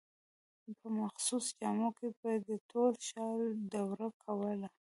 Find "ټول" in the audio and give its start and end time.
2.69-2.93